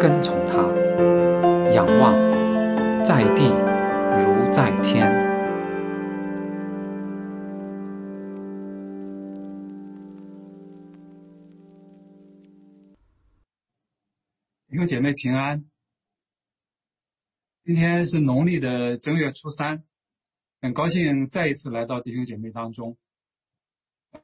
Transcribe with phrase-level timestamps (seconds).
[0.00, 0.62] 跟从他，
[1.74, 2.14] 仰望
[3.04, 3.50] 在地
[4.16, 5.06] 如在天。
[14.70, 15.66] 弟兄姐妹平安。
[17.62, 19.84] 今天是农历的正月初三，
[20.62, 22.96] 很高兴再一次来到弟兄姐妹当中。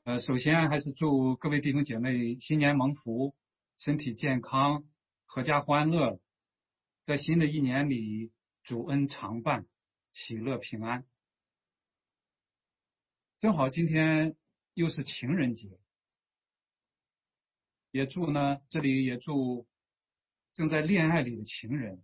[0.05, 3.35] 呃，首先还是祝各位弟兄姐妹新年蒙福，
[3.77, 4.85] 身体健康，
[5.29, 6.21] 阖家欢乐，
[7.05, 9.67] 在新的一年里主恩常伴，
[10.13, 11.05] 喜乐平安。
[13.39, 14.37] 正好今天
[14.73, 15.79] 又是情人节，
[17.91, 19.67] 也祝呢，这里也祝。
[20.55, 22.03] 正在恋爱里的情人，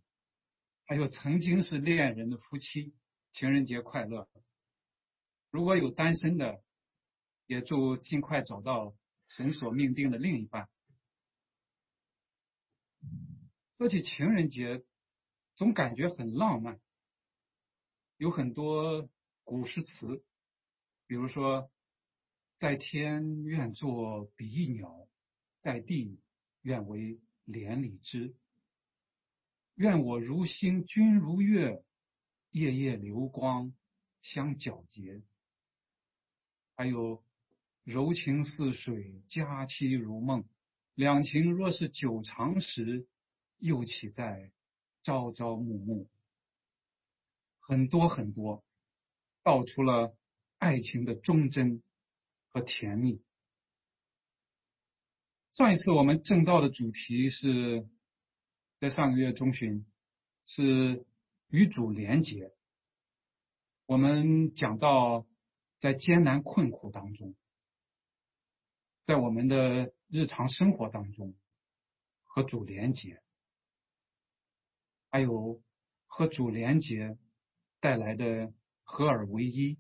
[0.85, 2.93] 还有曾经是恋人的夫妻，
[3.31, 4.29] 情人节快乐！
[5.51, 6.63] 如果有单身的，
[7.47, 8.95] 也祝尽快找到
[9.27, 10.69] 神所命定的另一半。
[13.79, 14.85] 说起情人节，
[15.55, 16.81] 总感觉很浪漫，
[18.17, 19.09] 有很多
[19.45, 20.25] 古诗词，
[21.07, 21.71] 比如说
[22.59, 25.09] “在天愿作比翼鸟，
[25.61, 26.21] 在地
[26.63, 28.37] 愿为连理枝”。
[29.75, 31.83] 愿我如星，君如月，
[32.51, 33.75] 夜夜流光
[34.21, 35.23] 相皎洁。
[36.77, 37.25] 还有
[37.83, 40.45] 柔情似水，佳期如梦，
[40.95, 43.07] 两情若是久长时，
[43.59, 44.51] 又岂在
[45.03, 46.09] 朝朝暮暮？
[47.61, 48.65] 很多很多，
[49.43, 50.17] 道出了
[50.59, 51.83] 爱情的忠贞
[52.49, 53.23] 和甜蜜。
[55.53, 57.89] 上一次我们正道的主题是。
[58.79, 59.87] 在上个月中旬，
[60.45, 61.07] 是
[61.47, 62.53] 与主连结。
[63.87, 65.25] 我们讲到，
[65.79, 67.37] 在艰难困苦当中，
[69.05, 71.35] 在我们的日常生活当中，
[72.25, 73.23] 和主连结，
[75.11, 75.63] 还有
[76.07, 77.19] 和主连结
[77.81, 78.53] 带来的
[78.83, 79.79] 合而为一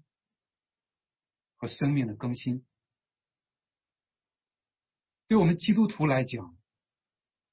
[1.56, 2.66] 和生命的更新。
[5.26, 6.56] 对我们基督徒来讲，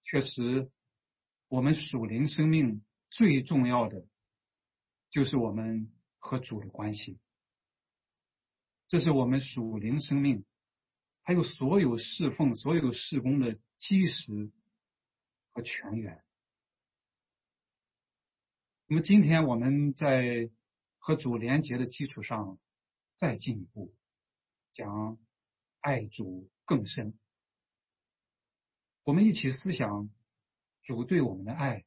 [0.04, 0.72] 确实。
[1.52, 4.06] 我们属灵生命最重要的，
[5.10, 7.20] 就是我们和主的关系。
[8.88, 10.46] 这是我们属灵生命，
[11.30, 14.52] 还有所有侍奉、所有事工的基石
[15.52, 16.24] 和泉源。
[18.88, 20.50] 那么今天我们在
[20.98, 22.58] 和主连结的基础上，
[23.16, 23.94] 再进一步
[24.72, 25.20] 讲
[25.82, 27.14] 爱主更深。
[29.04, 30.10] 我们一起思想。
[30.82, 31.86] 主对我们的爱，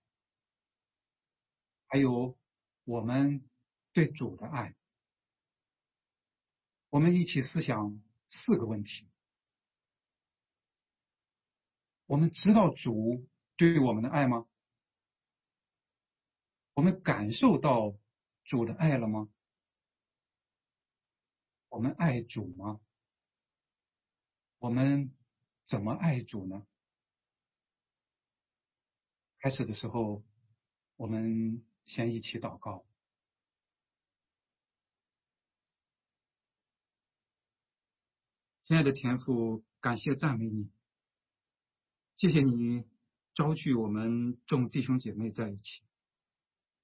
[1.88, 2.38] 还有
[2.84, 3.42] 我们
[3.92, 4.76] 对主的爱，
[6.90, 9.08] 我们一起思想四个问题：
[12.12, 14.46] 我们知道主对我们的爱吗？
[16.74, 17.96] 我们感受到
[18.44, 19.30] 主的爱了吗？
[21.70, 22.82] 我们爱主吗？
[24.58, 25.16] 我们
[25.64, 26.66] 怎么爱主呢？
[29.38, 30.22] 开始的时候，
[30.96, 32.84] 我们先一起祷告。
[38.64, 40.70] 亲爱的天父，感谢赞美你，
[42.22, 42.84] 谢谢你
[43.34, 45.82] 招聚我们众弟兄姐妹在一起，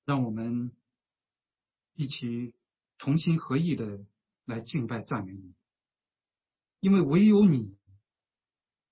[0.04, 0.72] 让我们
[1.94, 2.56] 一起
[2.98, 4.04] 同心合意的
[4.46, 5.54] 来敬拜赞美你，
[6.80, 7.78] 因为唯有你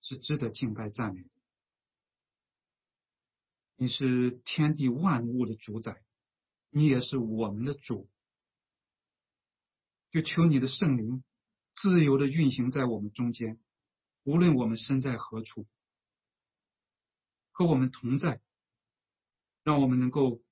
[0.02, 1.30] 是值得敬拜赞美的。
[3.74, 6.00] 你是天地万物的主宰，
[6.70, 8.08] 你也是我们的主。
[10.12, 11.24] 就求你的圣灵
[11.74, 13.58] 自由的运行在我们中间，
[14.22, 15.66] 无论我们身在何处，
[17.56, 18.42] 和我们同在，
[19.64, 20.42] 让我们能够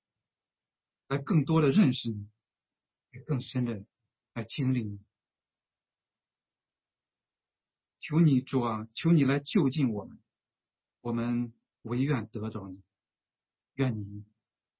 [1.07, 2.27] 来更多的认识你，
[3.11, 3.85] 也更深的
[4.33, 4.99] 来经历你。
[7.99, 10.17] 求你主啊，求你来就近我们，
[11.01, 11.53] 我们
[11.83, 12.81] 唯愿得着你。
[13.75, 14.25] 愿你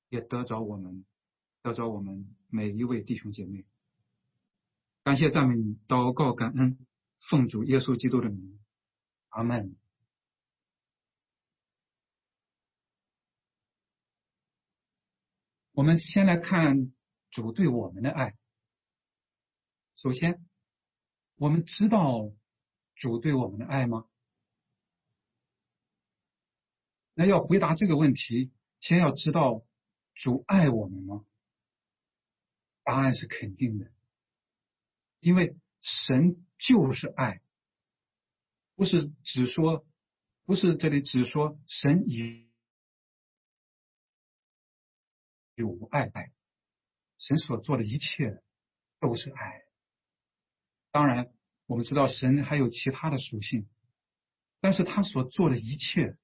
[0.10, 1.06] 也得着我们，
[1.62, 3.66] 得着我们每一位弟兄姐妹。
[5.04, 6.80] 感谢赞美你，祷告感恩，
[7.30, 8.60] 奉主耶稣基督的名，
[9.30, 9.75] 阿门。
[15.75, 16.94] 我们先来看
[17.31, 18.33] 主对我们的爱。
[19.98, 20.42] 首先，
[21.36, 22.31] 我们知道
[22.95, 24.07] 主对我们的爱吗？
[27.13, 29.66] 那要回答这个问题，先要知道
[30.13, 31.25] 主爱我们吗？
[32.83, 33.92] 答案是肯定的，
[35.19, 37.42] 因为神就是爱，
[38.75, 39.86] 不是只说，
[40.45, 42.44] 不是这里只说神以
[45.56, 46.31] 有爱爱，
[47.18, 48.44] 神所做的一切
[49.00, 49.63] 都是爱。
[50.92, 51.34] 当然，
[51.66, 53.68] 我们知道神还有其他的属性，
[54.60, 56.18] 但是他所做的一切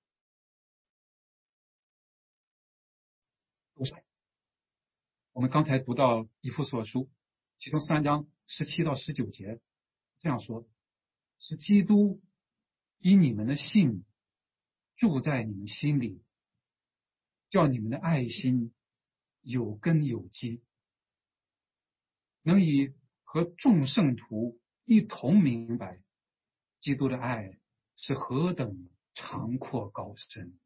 [3.75, 4.03] 都是爱。
[5.33, 7.09] 我们刚才读到以弗所书，
[7.57, 9.61] 其中三章十七到十九节
[10.19, 10.67] 这样说：
[11.39, 12.21] 是基督
[12.99, 14.05] 以你们的信
[14.95, 16.21] 住在你们心里，
[17.49, 18.73] 叫你们的爱心
[19.41, 20.63] 有根有基，
[22.41, 22.93] 能以
[23.23, 26.01] 和众圣徒一同明白
[26.79, 27.57] 基督的爱
[27.95, 30.57] 是何等长阔高深，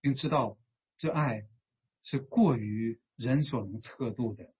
[0.00, 0.58] 并知道
[0.98, 1.48] 这爱。
[2.04, 4.52] 是过于人所能测度的，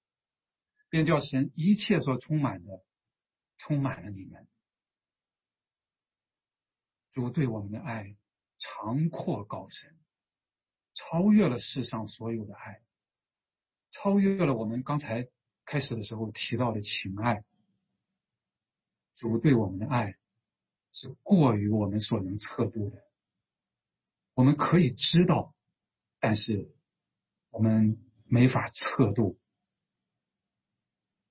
[0.89, 2.85] 便叫神一切所充满的，
[3.59, 4.47] 充满了你们。
[7.11, 8.17] 主对我们的爱
[8.61, 9.99] 长阔高深，
[10.95, 12.81] 超越了世上所有的爱，
[13.93, 15.29] 超越了我们刚才
[15.65, 17.45] 开始的时候提到的情爱。
[19.15, 20.17] 主对我们的爱
[20.93, 23.05] 是过于我们所能测度的，
[24.35, 25.55] 我们可以知道，
[26.19, 26.75] 但是。
[27.55, 29.39] 我们没法测度。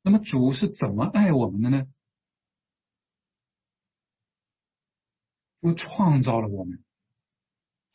[0.04, 1.88] 那么主是怎么爱我们的呢？
[5.62, 6.84] 主创造了我们。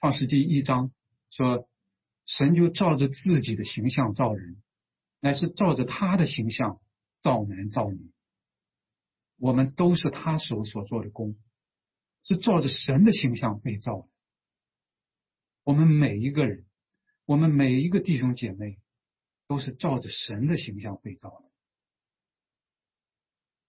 [0.00, 0.90] 创世纪一章
[1.30, 1.68] 说，
[2.26, 4.62] 神就照着自己的形象造人，
[5.20, 6.80] 乃是照着他的形象
[7.20, 8.12] 造男造女。
[9.38, 11.36] 我们都是他手所做的工，
[12.22, 14.08] 是照着神的形象被造的。
[15.64, 16.64] 我们每一个人。
[17.28, 18.78] 我们每一个弟兄姐妹
[19.48, 21.50] 都是照着神的形象被造的。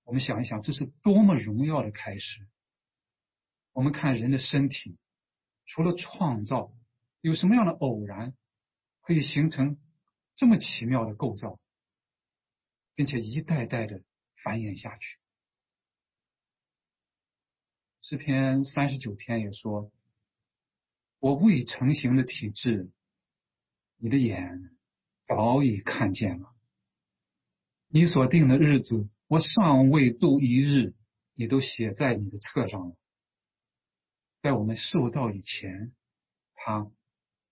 [0.03, 2.47] 我们想一想，这是多么荣耀的开始！
[3.73, 4.99] 我们看人的身体，
[5.65, 6.71] 除了创造，
[7.21, 8.35] 有什么样的偶然
[9.07, 9.77] 可以形成
[10.35, 11.61] 这么奇妙的构造，
[12.93, 14.03] 并且一代代的
[14.43, 15.17] 繁衍下去？
[18.01, 19.93] 诗篇三十九篇也说
[21.19, 22.91] ：“我未成形的体质。”
[23.95, 24.77] 你的眼
[25.25, 26.53] 早已看见了，
[27.87, 30.93] 你所定的日子，我尚未度一日，
[31.33, 32.97] 你都写在你的册上了。
[34.41, 35.95] 在我们受造以前，
[36.55, 36.91] 他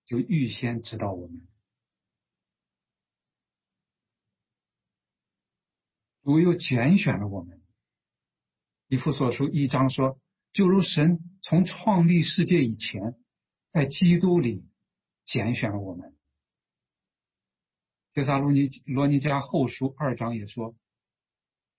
[0.06, 1.48] 就预先知道我们。
[6.24, 7.62] 主又拣选了我们。
[8.88, 10.19] 以弗所书一章说，
[10.54, 13.16] 就如神从创立世界以前，
[13.69, 14.63] 在基督里
[15.25, 16.12] 拣选了我们。
[18.13, 20.75] 《帖撒罗尼罗尼迦后书》二章也说：“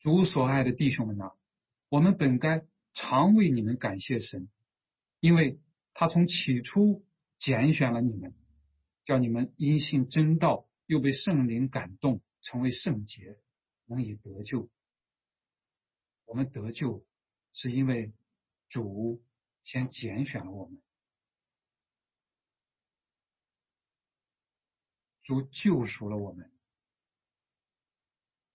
[0.00, 1.32] 主所爱的弟兄们呐，
[1.88, 4.49] 我们本该常为你们感谢神，
[5.20, 5.58] 因为
[5.94, 7.05] 他从起初
[7.38, 8.34] 拣选了你们，
[9.04, 13.38] 叫你们因信真道，又被圣灵感动，成为圣洁，
[13.87, 14.70] 能以得救。
[16.25, 17.06] 我们得救，
[17.52, 18.12] 是因为
[18.68, 19.22] 主
[19.62, 20.82] 先拣选了我们。”
[25.22, 26.52] 主救赎了我们，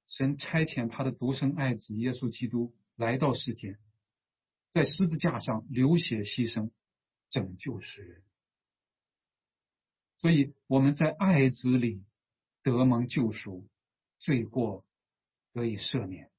[0.08, 3.78] 神差遣他的独生爱子耶稣基督来到世间，
[4.72, 6.72] 在十字架上流血牺牲，
[7.30, 8.24] 拯救世人。
[10.22, 12.06] 所以我们在爱子里
[12.62, 13.68] 得蒙救赎，
[14.20, 14.86] 罪过
[15.52, 16.30] 得以赦免。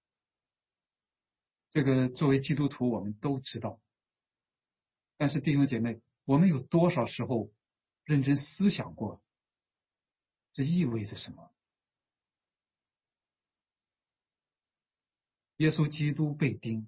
[1.70, 3.80] 这个作为基督徒我们都知道，
[5.16, 7.50] 但是弟兄姐妹，我们有多少时候
[8.04, 9.20] 认真思想过？
[10.52, 11.52] 这意味着什么？
[15.56, 16.86] 耶稣基督被钉，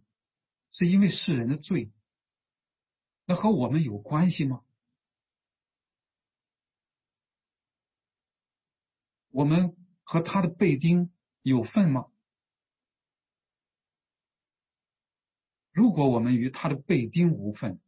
[0.71, 1.91] 是因为世人的罪，
[3.27, 4.65] 那和我们有关系吗？
[9.35, 11.13] 我们和他的被钉
[11.43, 12.07] 有份吗？
[15.73, 17.81] 如果我们与他的被钉无份，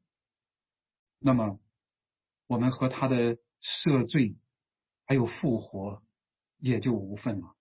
[1.20, 1.60] 那么
[2.48, 4.36] 我们和他的赦罪。
[5.08, 6.02] 还有复活，
[6.56, 7.54] 也就无份了。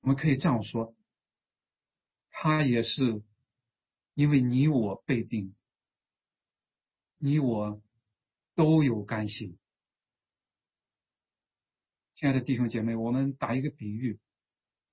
[0.00, 0.94] 我们可以这样说，
[2.28, 3.22] 他也是
[4.12, 5.54] 因为你我被定，
[7.16, 7.82] 你我
[8.54, 9.56] 都有干系。
[12.22, 14.20] 亲爱的弟兄姐妹，我们打一个比喻：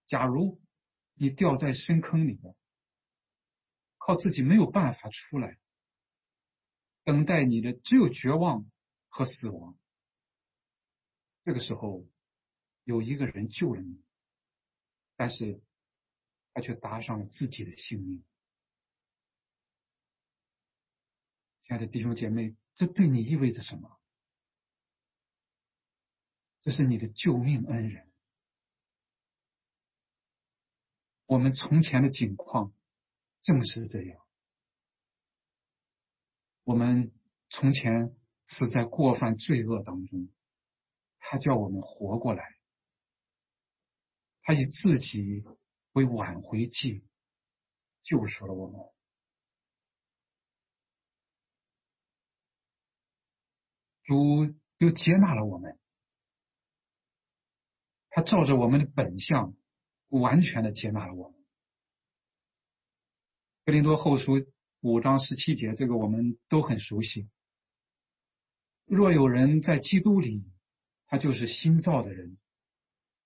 [0.08, 0.60] 假如
[1.14, 2.56] 你掉在深坑里面，
[4.00, 5.60] 靠自己没有办法出来，
[7.04, 8.68] 等待你的只有绝望
[9.10, 9.78] 和死亡。
[11.46, 12.04] 这个时候，
[12.84, 14.04] 有一个人救了你，
[15.16, 15.62] 但是
[16.56, 18.26] 他却搭上了自己的性命。
[21.62, 23.99] 亲爱的弟兄姐妹，这对你意味着什么？
[26.70, 28.08] 这是你的救命恩人。
[31.26, 32.72] 我们从前的境况
[33.42, 34.24] 正是这样。
[36.66, 37.12] 我们
[37.50, 40.30] 从前是在过犯罪恶当中，
[41.18, 42.44] 他叫我们活过来，
[44.44, 45.44] 他以自己
[45.94, 47.04] 为挽回剂，
[48.04, 48.80] 救赎了我们。
[54.04, 55.80] 主又接纳了我们。
[58.10, 59.56] 他照着我们的本相，
[60.10, 61.40] 完全的接纳了我们。
[63.66, 64.46] 格林多后书
[64.82, 67.30] 五章十七节，这个我们都很熟悉。
[68.86, 70.44] 若有人在基督里，
[71.06, 72.38] 他就是新造的人，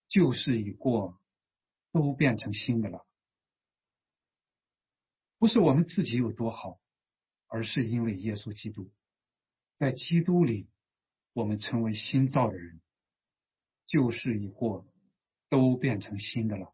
[0.10, 1.18] 旧事已过，
[1.94, 3.06] 都变成新的了。
[5.40, 6.80] 不是我们自己有多好，
[7.48, 8.92] 而是因为耶稣基督，
[9.78, 10.68] 在基督里，
[11.32, 12.82] 我们成为新造的人。
[13.86, 14.88] 旧事已过，
[15.50, 16.74] 都变成新的了。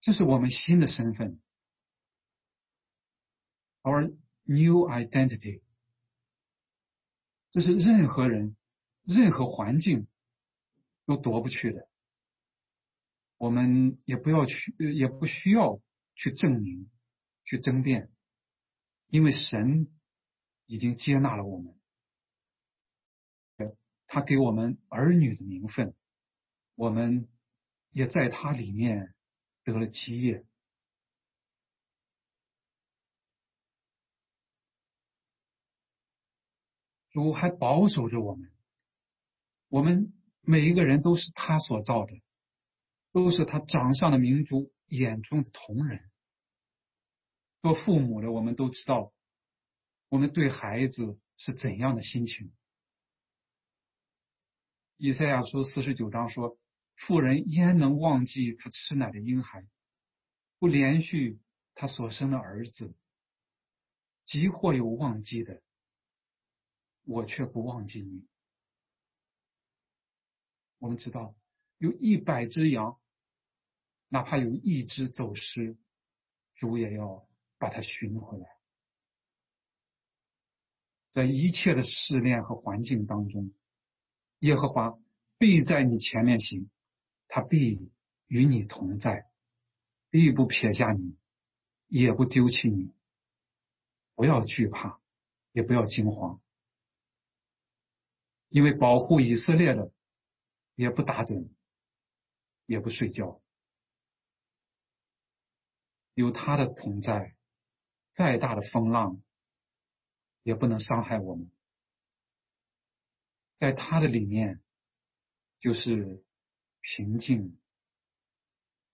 [0.00, 1.40] 这是我们新的身份
[3.82, 4.14] ，our
[4.44, 5.62] new identity。
[7.50, 8.56] 这是任何人、
[9.02, 10.06] 任何环境
[11.04, 11.88] 都夺不去的。
[13.38, 15.80] 我们也不要去，也不需要
[16.14, 16.90] 去证明、
[17.44, 18.10] 去争辩，
[19.08, 19.88] 因为神
[20.66, 21.79] 已经接纳了我们。
[24.12, 25.94] 他给我们儿女的名分，
[26.74, 27.28] 我们
[27.90, 29.14] 也在他里面
[29.62, 30.44] 得了基业。
[37.10, 38.50] 主还保守着我们，
[39.68, 42.20] 我们每一个人都是他所造的，
[43.12, 46.10] 都是他掌上的明珠眼中的同人。
[47.62, 49.12] 做父母的，我们都知道，
[50.08, 52.52] 我们对孩子是怎样的心情。
[55.02, 56.58] 以赛亚书四十九章说
[56.94, 59.66] ：“妇人焉能忘记她吃奶的婴孩，
[60.58, 61.40] 不连续
[61.74, 62.94] 他所生的儿子？
[64.26, 65.62] 即或有忘记的，
[67.06, 68.28] 我却不忘记你。”
[70.78, 71.34] 我们知道，
[71.78, 73.00] 有一百只羊，
[74.08, 75.78] 哪怕有一只走失，
[76.56, 77.26] 主也要
[77.56, 78.46] 把它寻回来。
[81.10, 83.54] 在一切的试炼和环境当中。
[84.40, 84.98] 耶和华
[85.38, 86.68] 必在你前面行，
[87.28, 87.90] 他必
[88.26, 89.26] 与你同在，
[90.10, 91.16] 必不撇下你，
[91.86, 92.92] 也不丢弃你。
[94.14, 95.00] 不要惧怕，
[95.52, 96.42] 也不要惊慌，
[98.50, 99.92] 因为保护以色列的，
[100.74, 101.48] 也不打盹，
[102.66, 103.40] 也不睡觉，
[106.12, 107.34] 有他的同在，
[108.12, 109.22] 再大的风浪
[110.42, 111.50] 也不能伤害我们。
[113.60, 114.62] 在他的里面，
[115.58, 116.24] 就是
[116.80, 117.60] 平静、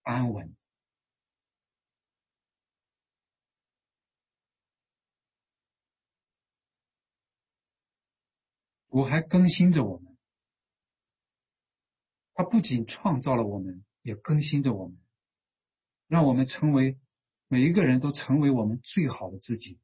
[0.03, 0.57] 安稳。
[8.89, 10.19] 我还更新着我们，
[12.35, 14.99] 他不仅创造了我们，也更新着我们，
[16.09, 16.99] 让我们成为
[17.47, 19.79] 每一个人都成为我们最好的自己。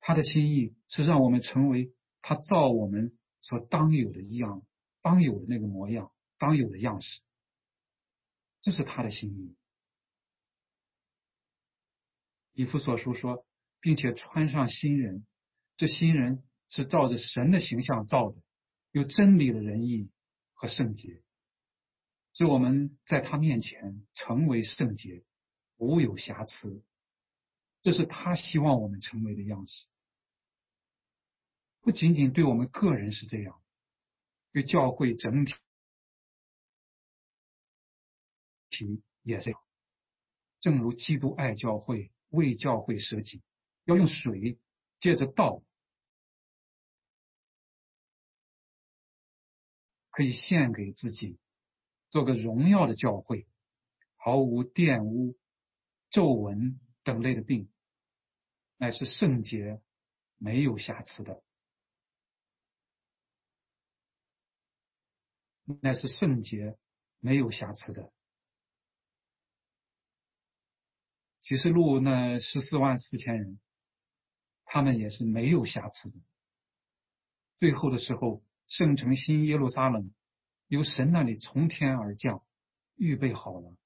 [0.00, 1.94] 他的心意是让我们成为。
[2.28, 4.66] 他造我们所当有的一样，
[5.00, 7.22] 当有的那个模样，当有的样式，
[8.62, 9.54] 这是他的心意。
[12.52, 13.46] 以弗所书说，
[13.80, 15.24] 并且穿上新人，
[15.76, 18.42] 这新人是照着神的形象造的，
[18.90, 20.10] 有真理的仁义
[20.54, 21.22] 和圣洁，
[22.32, 25.22] 使我们在他面前成为圣洁，
[25.76, 26.82] 无有瑕疵。
[27.82, 29.86] 这是他希望我们成为的样式。
[31.86, 33.62] 不仅仅对我们个人是这样，
[34.50, 35.54] 对教会整体
[38.68, 39.60] 体也这样。
[40.58, 43.40] 正如基督爱教会，为教会设计，
[43.84, 44.58] 要用水
[44.98, 45.62] 借着道，
[50.10, 51.38] 可以献给自己，
[52.10, 53.46] 做个荣耀的教会，
[54.16, 55.38] 毫无玷污、
[56.10, 57.70] 皱纹等类的病，
[58.76, 59.80] 乃是圣洁、
[60.36, 61.44] 没有瑕疵的。
[65.82, 66.78] 乃是圣洁、
[67.18, 68.12] 没有瑕疵的。
[71.40, 73.60] 启示录那十四万四千人，
[74.64, 76.16] 他们也是没有瑕疵的。
[77.56, 80.12] 最后的时候，圣城新耶路撒冷
[80.66, 82.44] 由神那里从天而降，
[82.96, 83.76] 预备好了，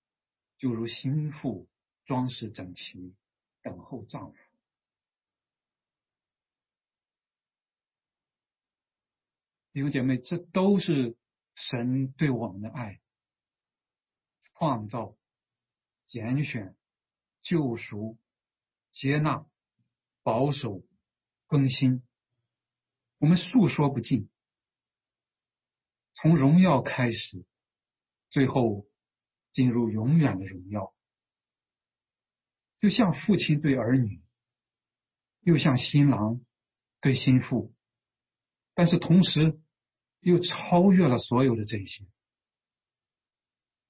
[0.57, 1.69] 就如心腹
[2.05, 3.15] 装饰整齐，
[3.63, 4.39] 等候丈夫。
[9.73, 11.17] 弟兄姐妹，这都是
[11.63, 13.01] 神对我们的爱，
[14.55, 15.15] 创造、
[16.07, 16.75] 拣选、
[17.43, 18.19] 救赎、
[18.91, 19.47] 接纳、
[20.23, 20.83] 保守、
[21.47, 22.03] 更新，
[23.19, 24.31] 我们诉说不尽。
[26.15, 27.45] 从荣耀开始，
[28.31, 28.87] 最后
[29.53, 30.95] 进入永远的荣耀，
[32.79, 34.23] 就像父亲对儿女，
[35.41, 36.41] 又像新郎
[37.03, 37.75] 对新妇。
[38.75, 39.61] 但是同时，
[40.21, 42.07] 又超越了所有的这些。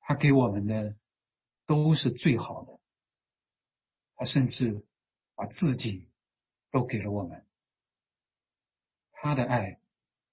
[0.00, 0.96] 他给我们的
[1.66, 2.80] 都是最好的，
[4.16, 4.84] 他甚至
[5.34, 6.08] 把自己
[6.70, 7.46] 都给了我们。
[9.12, 9.80] 他的爱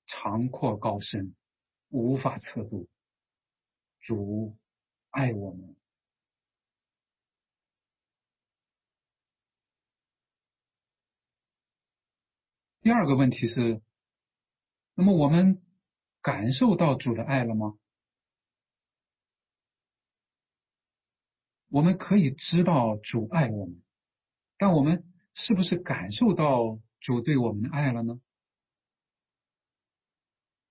[0.05, 1.35] 长阔高深，
[1.89, 2.87] 无法测度。
[3.99, 4.57] 主
[5.09, 5.75] 爱我们。
[12.81, 13.81] 第二个问题是。
[14.99, 15.61] 那么我们
[16.27, 17.77] 感受到主的爱了吗？
[21.69, 23.81] 我们可以知道主爱我们，
[24.57, 28.19] 但我们是不是感受到主对我们的爱了呢？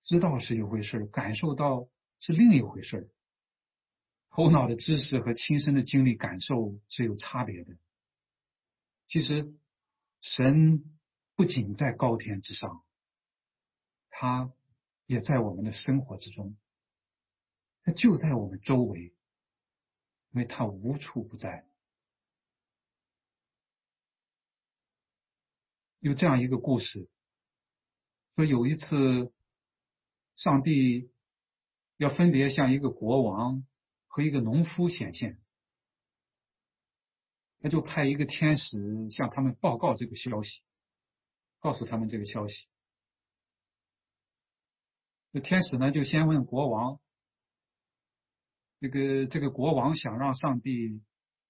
[0.03, 3.09] 知道是一回事，感受到是另一回事。
[4.29, 7.75] 头脑的知识和亲身的经历感受是有差别的。
[9.07, 9.51] 其实，
[10.21, 10.83] 神
[11.35, 12.83] 不仅在高天之上。
[14.11, 14.51] 他
[15.07, 16.55] 也在我们的生活之中，
[17.83, 19.15] 它就在我们周围，
[20.31, 21.65] 因为他无处不在。
[25.99, 27.09] 有这样一个故事，
[28.35, 29.33] 说有一次，
[30.35, 31.09] 上帝
[31.95, 33.65] 要分别向一个国王
[34.05, 35.41] 和一个农夫显现，
[37.59, 40.61] 他就派一个天使向他们报告这个消息，
[41.59, 42.67] 告诉他们这个消息。
[45.31, 46.99] 那天使呢，就先问国王
[48.79, 51.03] ：“这个这个国王想让上帝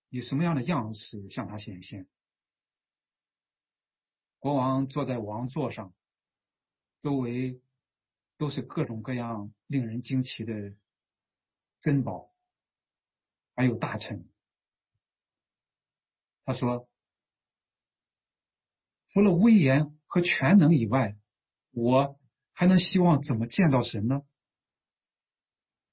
[0.09, 2.07] 以什么样的样式向他显现？”
[4.39, 5.93] 国王坐在王座上，
[7.01, 7.61] 周围
[8.37, 10.75] 都是各种各样令人惊奇的
[11.81, 12.33] 珍宝，
[13.55, 14.27] 还有大臣。
[16.45, 16.89] 他说
[19.09, 21.15] ：“除了威严和全能以外，
[21.71, 22.19] 我。”
[22.57, 24.23] 还能希望怎么见到神呢？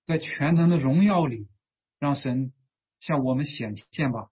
[0.05, 1.46] 在全能的荣耀里，
[1.98, 2.55] 让神
[3.00, 4.31] 向我们显现吧。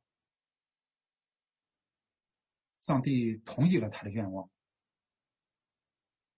[2.81, 4.51] 上帝同意了他的愿望，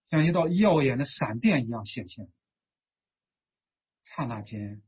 [0.03, 2.29] 像一道耀眼的闪电一样显现。
[4.03, 4.83] 刹那间，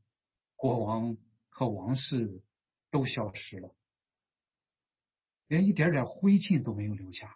[0.57, 1.15] 国王
[1.47, 2.43] 和王室
[2.91, 3.73] 都消失了，
[5.47, 7.33] 连一点点灰烬都没有留下。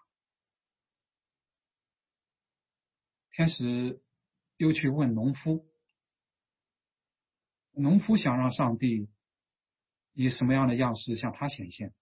[3.31, 4.01] 天使
[4.57, 5.65] 又去问农夫，
[7.71, 9.09] 农夫想让上帝
[10.11, 11.93] 以什么样的样式向他显现？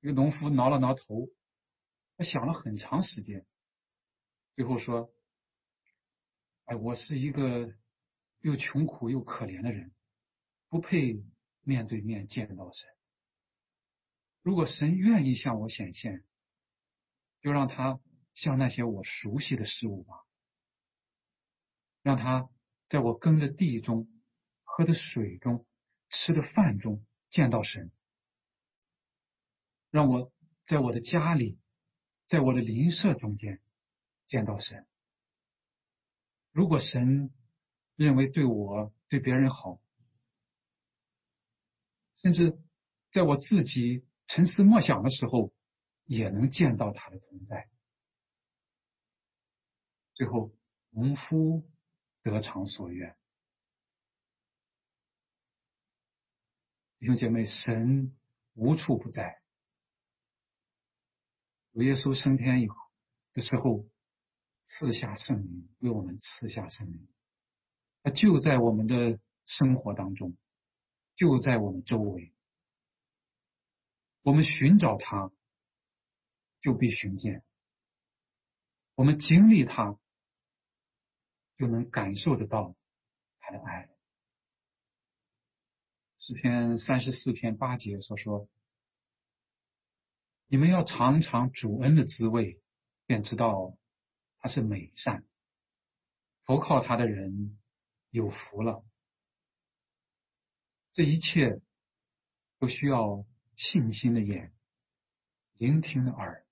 [0.00, 1.28] 一个农夫挠了挠头，
[2.16, 3.46] 他想了很长时间，
[4.56, 5.14] 最后说
[6.66, 7.72] ：“哎，我是一个
[8.40, 9.92] 又穷苦又可怜的人，
[10.68, 11.22] 不配
[11.62, 12.88] 面对面见到神。
[14.42, 16.24] 如果神愿意向我显现，
[17.40, 18.00] 就让他。”
[18.34, 20.14] 像那些我熟悉的事物吧，
[22.02, 22.48] 让他
[22.88, 24.08] 在我耕的地中、
[24.64, 25.66] 喝的水中、
[26.08, 27.90] 吃的饭中见到神，
[29.90, 30.32] 让我
[30.66, 31.58] 在我的家里、
[32.26, 33.60] 在我的邻舍中间
[34.26, 34.86] 见到神。
[36.52, 37.30] 如果神
[37.96, 39.80] 认为对我、对别人好，
[42.16, 42.58] 甚至
[43.12, 45.52] 在我自己沉思默想的时候，
[46.06, 47.68] 也能见到他的存在。
[50.20, 50.52] 最后，
[50.90, 51.66] 农夫
[52.20, 53.16] 得偿所愿。
[56.98, 58.14] 弟兄姐妹，神
[58.52, 59.40] 无处不在。
[61.72, 62.76] 主耶稣升天以后
[63.32, 63.88] 的时候，
[64.66, 67.08] 赐下圣灵，为我们赐下圣灵，
[68.02, 70.36] 他就在我们的生活当中，
[71.14, 72.34] 就在我们周围。
[74.20, 75.32] 我们寻找他，
[76.60, 77.40] 就必寻见；
[78.96, 79.98] 我们经历他。
[81.60, 82.74] 就能感受得到
[83.38, 83.90] 他的爱。
[86.18, 88.48] 诗篇三十四篇八节所说
[90.48, 92.62] ：“你们要尝尝主恩的滋味，
[93.04, 93.76] 便知道
[94.38, 95.26] 他是美善。
[96.44, 97.60] 投靠他的人
[98.08, 98.82] 有福了。”
[100.94, 101.60] 这一切
[102.58, 104.54] 都需要信心的眼、
[105.58, 106.46] 聆听的耳，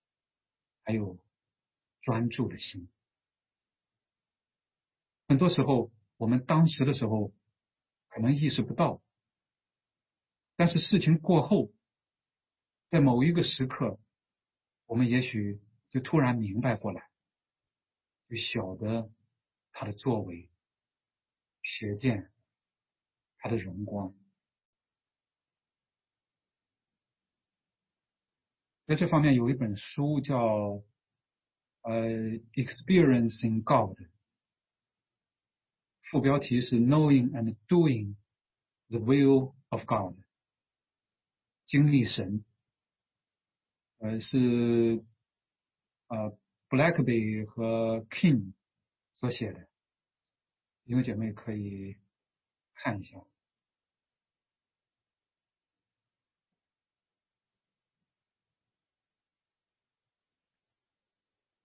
[0.83, 1.18] 还有
[2.03, 2.90] 专注的心。
[5.29, 7.35] 很多时候，我们当时的时候
[8.09, 9.03] 可能意识不到。
[10.57, 11.71] 但是事情过后，
[12.88, 14.01] 在某一个时刻，
[14.87, 15.61] 我们也许
[15.91, 17.11] 就突然明白过来，
[18.29, 19.12] 就晓得
[19.71, 20.49] 他的作为，
[21.62, 22.33] 瞥见
[23.37, 24.14] 他的荣光。
[28.87, 30.38] 在这方面有一本书叫
[31.83, 32.09] 《呃
[32.55, 33.99] Experiencing God》，
[36.11, 38.16] 副标题是 “Knowing and Doing
[38.88, 40.16] the Will of God”。
[41.66, 42.47] 经历神，
[43.99, 45.05] 呃，是
[46.07, 46.38] 呃
[46.71, 48.55] Blackby 和 King
[49.12, 49.68] 所写的，
[50.85, 51.97] 弟兄姐妹可以
[52.73, 53.23] 看一下。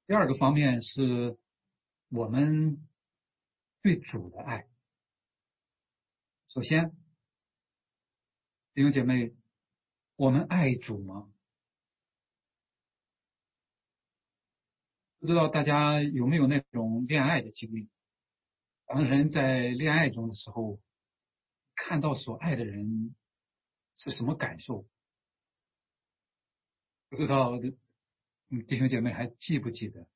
[0.06, 1.38] 第二个方面是
[2.10, 2.86] 我们
[3.84, 4.66] 对主的爱。
[6.48, 6.96] 首先，
[8.74, 9.36] 弟兄姐妹。
[10.16, 11.34] 我们爱主吗？
[15.20, 17.90] 不知道大家有没有那种恋爱的经历？
[18.86, 20.80] 当人在恋爱中的时候，
[21.74, 23.16] 看到所爱的人
[23.96, 24.88] 是什么感受？
[27.10, 27.54] 不知道，
[28.50, 30.08] 嗯，弟兄姐妹还记不记得？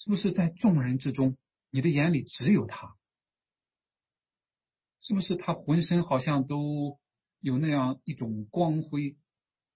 [0.00, 1.36] 是不是在众人之中，
[1.70, 2.96] 你的眼里只有他？
[5.00, 6.98] 是不是他浑身好像都？
[7.42, 9.16] 有那样一种光辉，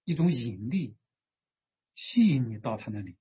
[0.04, 0.98] 一种引力，
[1.94, 3.16] 吸引你到他那里，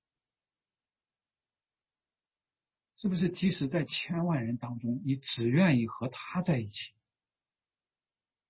[2.98, 3.30] 是不是？
[3.30, 6.92] 即使在千万人当中，你只愿意和他在一起，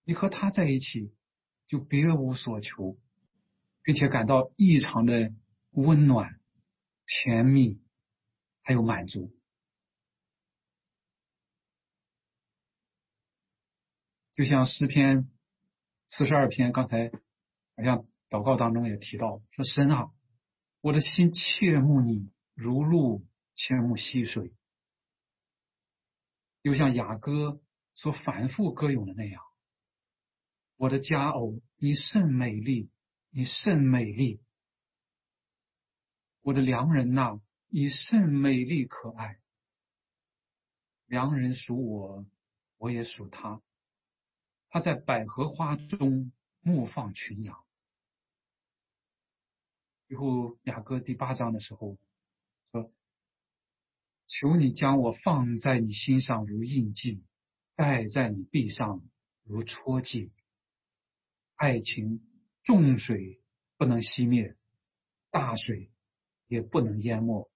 [0.03, 1.14] 你和他在一起，
[1.69, 2.99] 就别无所求，
[3.85, 5.33] 并且感到异常的
[5.71, 6.40] 温暖、
[7.07, 7.81] 甜蜜，
[8.64, 9.33] 还有满足，
[14.33, 15.31] 就像诗篇。
[16.07, 17.11] 四十二篇，刚才
[17.77, 20.12] 好像祷告当中也提到，说神啊，
[20.81, 24.55] 我的心切慕你，如露切慕溪水，
[26.62, 27.61] 又像雅歌
[27.94, 29.42] 所反复歌咏的那样，
[30.77, 32.90] 我的佳偶，你甚美丽，
[33.31, 34.40] 你甚美丽，
[36.42, 37.40] 我的良人呐，
[37.76, 39.40] 以甚美丽可爱，
[41.06, 42.24] 良人属我，
[42.78, 43.60] 我也属他。
[44.68, 47.64] 他在百合花中牧放群羊。
[50.06, 51.98] 最后雅歌第八章的时候
[52.70, 52.92] 说
[54.28, 57.24] ：“求你将我放在你心上如印记，
[57.74, 59.02] 戴在你臂上
[59.42, 60.30] 如戳记。
[61.56, 62.24] 爱情
[62.62, 63.42] 重水
[63.76, 64.56] 不能熄灭，
[65.32, 65.90] 大水
[66.46, 67.50] 也不能淹没。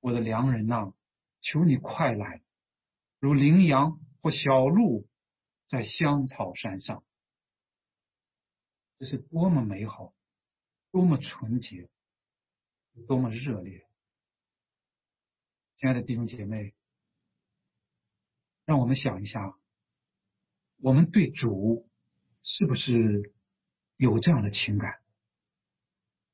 [0.00, 0.92] 我的良人呐，
[1.40, 2.42] 求你快来，
[3.20, 5.06] 如羚羊或小鹿。”
[5.70, 7.04] 在香草山上，
[8.96, 10.12] 这是多么美好，
[10.90, 11.88] 多么纯洁，
[13.06, 13.86] 多么热烈！
[15.76, 16.74] 亲爱的弟兄姐妹，
[18.64, 19.56] 让我们想一下，
[20.78, 21.88] 我们对主
[22.42, 23.32] 是不是
[23.94, 25.00] 有这样的情感，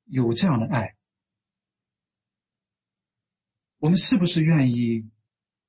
[0.05, 0.96] 有这样的爱？
[3.79, 5.09] 我们是不是愿意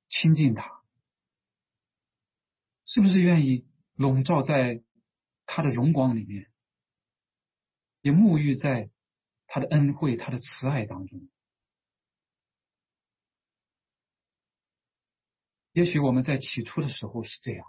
[0.07, 0.83] 亲近他？
[2.85, 4.83] 是不是愿意笼罩在
[5.45, 6.51] 他的荣光里面，
[8.01, 8.89] 也沐浴在
[9.45, 11.29] 他的恩惠、他的慈爱当中？
[15.73, 17.65] 也许我们在起初的时候是这样，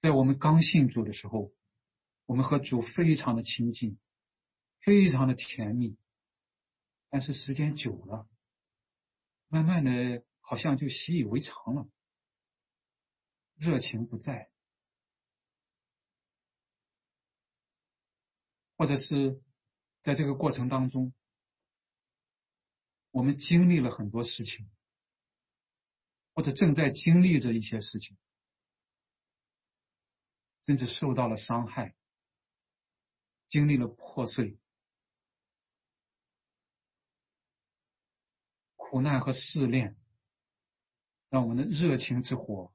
[0.00, 1.52] 在我们刚信主的时候，
[2.24, 3.98] 我们和主非常的亲近，
[4.80, 5.98] 非常的甜蜜。
[7.14, 8.28] 但是时间久了，
[9.46, 11.88] 慢慢的，好像就习以为常了。
[13.54, 14.50] 热情不在，
[18.76, 19.40] 或者是
[20.02, 21.14] 在这个过程当中，
[23.12, 24.68] 我们经历了很多事情，
[26.34, 28.18] 或者正在经历着一些事情，
[30.62, 31.94] 甚至受到了伤害，
[33.46, 34.58] 经历了破碎、
[38.94, 39.96] 苦难和试炼，
[41.28, 42.72] 让我们的热情之火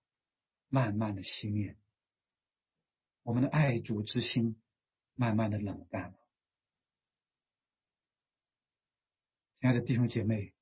[0.67, 1.77] 慢慢的熄灭，
[3.23, 4.61] 我们的爱主之心
[5.15, 6.19] 慢慢的冷淡了。
[9.53, 10.53] 亲爱的弟兄姐妹，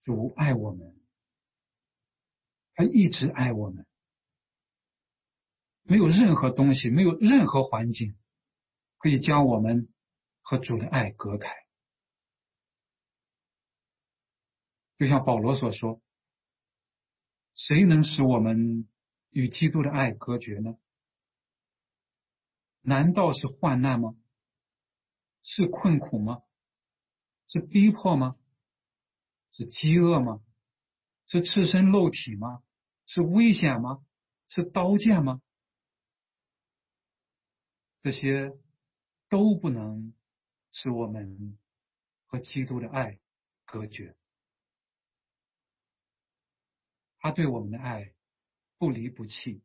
[0.00, 0.98] 主爱我们，
[2.72, 3.86] 他一直爱我们，
[5.82, 8.16] 没有任何东西，没有任何环境
[8.96, 9.92] 可以将我们
[10.40, 11.67] 和主的爱隔开。
[14.98, 16.02] 就像保罗所说
[17.54, 18.88] ：“谁能使我们
[19.30, 20.76] 与基督的爱隔绝呢？
[22.82, 24.16] 难道是患难吗？
[25.42, 26.42] 是困苦吗？”
[27.46, 28.36] 是逼迫吗？
[29.50, 30.42] 是饥饿吗？
[31.26, 32.62] 是赤身露体吗？
[33.06, 34.04] 是危险吗？
[34.48, 35.40] 是刀剑吗？
[38.00, 38.52] 这些
[39.28, 40.12] 都不能
[40.72, 41.58] 使我们
[42.26, 43.18] 和基督的爱
[43.64, 44.14] 隔绝。
[47.28, 48.14] 他对我们的爱
[48.78, 49.62] 不离不弃，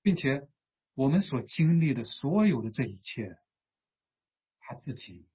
[0.00, 0.48] 并且
[0.94, 3.38] 我们所经历的所有的这一切，
[4.58, 5.28] 他自己。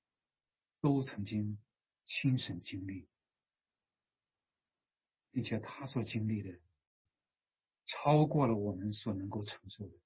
[0.82, 1.60] 都曾经
[2.04, 3.08] 亲身经历，
[5.32, 6.60] 并且他所经历的
[7.86, 9.98] 超过了我们所能够承受的，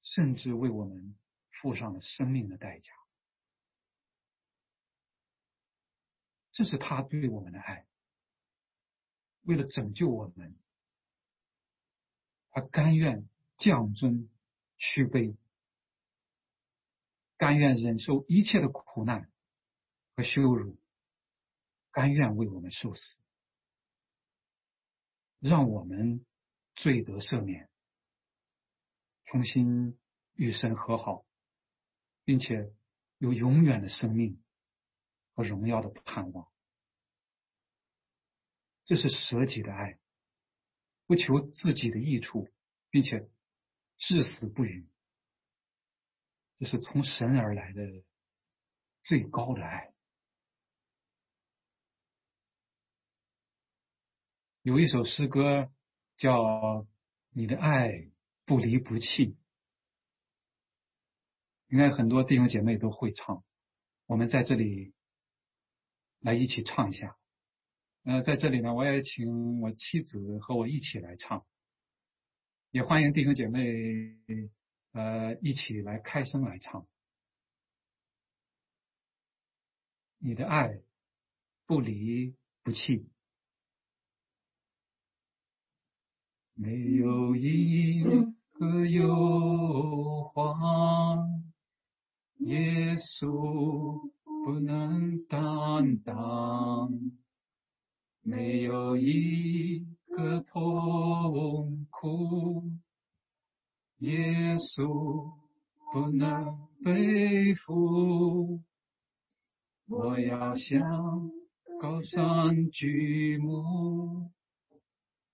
[0.00, 1.18] 甚至为我们
[1.50, 2.90] 付上了生命的代价。
[6.52, 7.86] 这是他对我们的爱，
[9.42, 10.54] 为了拯救我们，
[12.50, 14.28] 他甘愿降尊
[14.76, 15.36] 屈卑。
[17.36, 19.30] 甘愿忍受一切的苦难
[20.14, 20.78] 和羞辱，
[21.90, 23.18] 甘愿为我们受死，
[25.38, 26.26] 让我们
[26.76, 27.70] 罪得赦免，
[29.24, 29.98] 重新
[30.34, 31.24] 与神和好，
[32.24, 32.70] 并且
[33.16, 34.42] 有永远的生命
[35.34, 36.46] 和荣耀的盼望。
[38.90, 40.00] 这是舍己的爱，
[41.06, 42.48] 不求自己的益处，
[42.90, 43.30] 并且
[43.98, 44.88] 至死不渝。
[46.56, 48.02] 这是从神而来的
[49.04, 49.94] 最高的爱。
[54.62, 55.72] 有一首诗歌
[56.16, 56.42] 叫
[57.30, 58.10] 《你的爱
[58.44, 59.04] 不离不弃》，
[61.68, 63.44] 应该很多弟兄姐妹都会唱。
[64.06, 64.92] 我们在这里
[66.18, 67.19] 来一起唱一下。
[68.10, 71.46] 呃，在这里呢，我也请我妻子和我一起来唱，
[72.72, 74.18] 也欢迎弟兄姐妹。
[74.90, 76.88] 呃，一起来开声来唱。
[80.18, 80.80] 你的爱
[81.66, 83.08] 不离不弃，
[86.54, 88.02] 没有一
[88.54, 91.44] 个忧患，
[92.38, 96.90] 耶稣不能担当，
[98.22, 102.64] 没有一个痛苦。
[103.98, 105.32] 耶稣
[105.92, 108.62] 不能背负，
[109.88, 111.30] 我要向
[111.80, 114.30] 高山举目，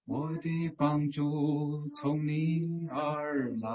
[0.07, 3.71] 我的帮助从你而来，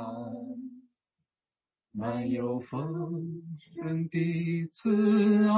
[1.94, 5.54] 满有丰盛的慈爱，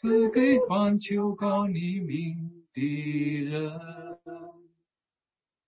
[0.00, 3.70] 赐给凡求告你名的人。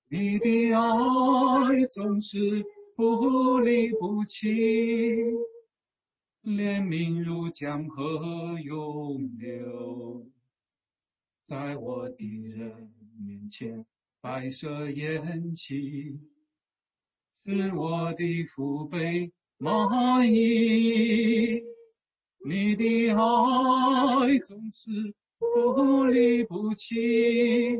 [0.08, 2.64] 你的爱总是
[2.96, 4.48] 不离不弃，
[6.44, 10.26] 怜悯如江河涌流，
[11.46, 12.24] 在我的
[12.56, 12.90] 人
[13.22, 13.84] 面前
[14.22, 16.18] 摆设筵席，
[17.36, 21.71] 使我的父辈满意。
[22.44, 27.78] 你的爱总是不离不弃。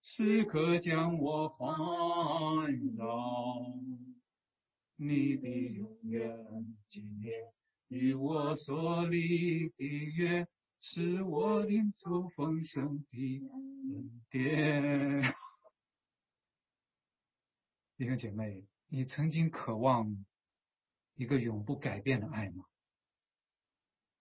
[0.00, 3.66] 时刻将我环绕，
[4.96, 7.52] 你的永远纪念
[7.88, 10.48] 与我所立的约，
[10.80, 15.22] 是我领受丰盛的恩典。
[17.98, 20.24] 弟兄姐妹，你曾经渴望
[21.14, 22.64] 一个永不改变的爱吗？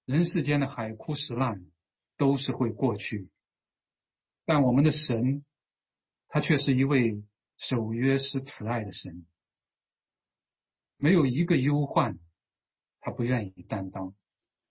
[0.06, 1.66] 人世间的海枯石烂
[2.18, 3.30] 都是会过去，
[4.46, 5.44] 但我们的神。
[6.28, 7.24] 他却是一位
[7.56, 9.26] 守约施慈爱的神，
[10.98, 12.20] 没有一个忧患，
[13.00, 14.14] 他不愿意担当；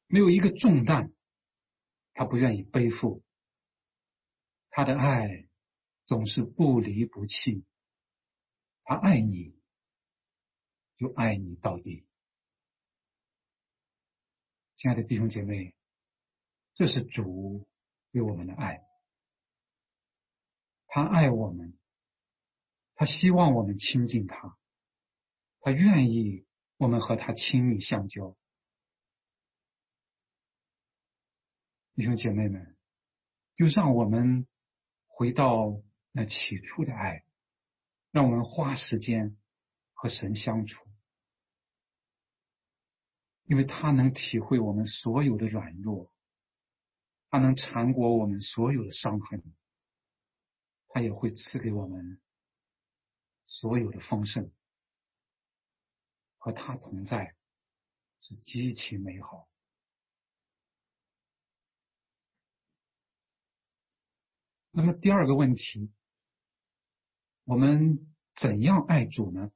[0.09, 1.15] 没有一个重担，
[2.13, 3.23] 他不愿意背负。
[4.69, 5.49] 他的爱
[6.05, 7.65] 总是不离不弃，
[8.83, 9.57] 他爱你，
[10.97, 12.05] 就爱你到底。
[14.85, 15.75] 亲爱的弟兄姐妹，
[16.75, 17.67] 这是主
[18.13, 18.83] 对我们的爱。
[20.89, 21.79] 他爱我们，
[22.95, 24.59] 他希望我们亲近他，
[25.61, 26.45] 他愿意
[26.77, 28.37] 我们和他亲密相交。
[31.95, 32.77] 弟兄姐妹们，
[33.55, 34.47] 就让我们
[35.07, 35.81] 回到
[36.13, 37.25] 那起初的爱，
[38.11, 39.35] 让我们花时间
[39.95, 40.87] 和神相处，
[43.45, 46.11] 因为他能体会我们所有的软弱，
[47.31, 49.43] 他能缠裹我们所有的伤痕，
[50.89, 52.21] 他也会赐给我们
[53.45, 54.51] 所有的丰盛。
[56.39, 57.35] 和他同在
[58.21, 59.49] 是极其美好。
[64.71, 65.91] 那么第二个问题，
[67.45, 69.51] 我们怎样爱主呢？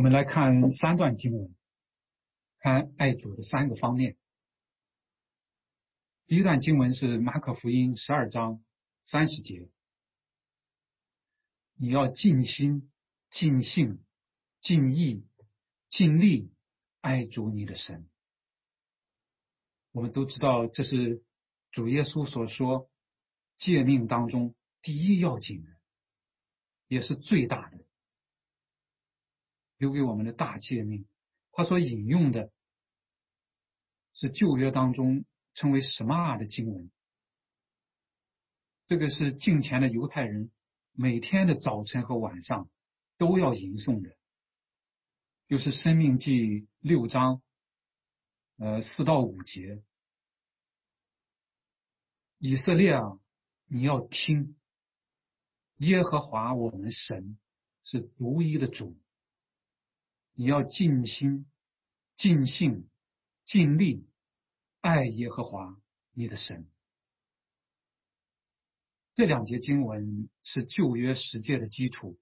[0.00, 1.54] 我们来看三段经文，
[2.60, 4.16] 看爱主的三个方面。
[6.26, 8.64] 第一段经文是马可福音十二章
[9.04, 9.68] 三十节，
[11.74, 12.90] 你要尽心、
[13.28, 14.02] 尽性、
[14.58, 15.26] 尽意、
[15.90, 16.50] 尽力
[17.02, 18.08] 爱主你的神。
[19.92, 21.22] 我们都知道，这是
[21.72, 22.90] 主耶稣所说
[23.58, 25.70] 诫命当中第一要紧的，
[26.88, 27.84] 也是最大的，
[29.80, 31.06] 留给我们的大诫命。
[31.52, 32.52] 他所引用的
[34.12, 36.90] 是旧约当中称为什么啊的经文，
[38.86, 40.50] 这个是敬前的犹太人
[40.92, 42.68] 每天的早晨和晚上
[43.16, 44.16] 都要吟诵的，
[45.48, 46.32] 就是《生命记》
[46.78, 47.42] 六章。
[48.58, 49.82] 呃，四到五节，
[52.36, 53.18] 以色列啊，
[53.64, 54.54] 你要听，
[55.76, 57.38] 耶和华我们神
[57.82, 58.98] 是独一的主，
[60.40, 61.44] 你要尽心、
[62.16, 62.88] 尽性、
[63.44, 64.08] 尽力
[64.80, 65.78] 爱耶和华
[66.14, 66.66] 你的神。
[69.14, 72.18] 这两节经文是旧约十诫的基础，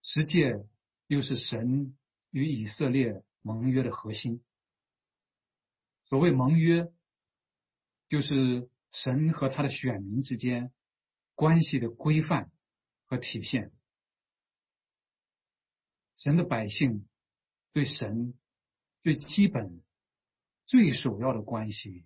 [0.00, 0.66] 十诫
[1.06, 1.98] 又是神
[2.30, 4.42] 与以色列盟约的核心。
[6.06, 6.90] 所谓盟约，
[8.08, 10.72] 就是神和他的选民之间
[11.34, 12.50] 关系的规范
[13.04, 13.70] 和体现。
[16.22, 17.08] 神的百姓
[17.72, 18.34] 对神
[19.00, 19.82] 最基本、
[20.66, 22.04] 最首要的关系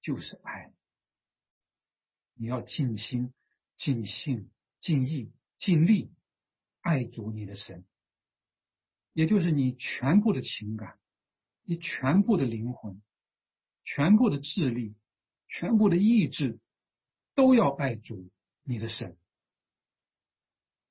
[0.00, 0.72] 就是爱。
[2.34, 3.32] 你要尽心、
[3.76, 6.10] 尽性、尽意、尽力
[6.80, 7.84] 爱主你的神，
[9.12, 10.98] 也就是你全部的情感，
[11.62, 13.00] 你全部的灵魂。
[13.84, 14.96] 全部的智力，
[15.48, 16.58] 全部的意志，
[17.34, 18.28] 都要爱主
[18.64, 19.16] 你的神。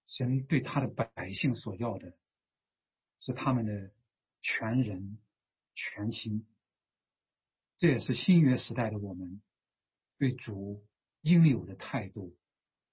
[0.08, 2.18] 神对他的百姓所要的，
[3.22, 3.94] 是他们的
[4.42, 5.18] 全人
[5.74, 6.46] 全心。
[7.78, 9.42] 这也是新约时代的我们
[10.18, 10.86] 对主
[11.22, 12.36] 应有的态度